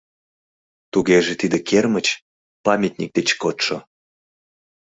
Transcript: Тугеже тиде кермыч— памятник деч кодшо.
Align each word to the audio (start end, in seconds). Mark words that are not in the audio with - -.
Тугеже 0.91 1.33
тиде 1.41 1.57
кермыч— 1.69 2.07
памятник 2.65 3.11
деч 3.17 3.29
кодшо. 3.41 3.77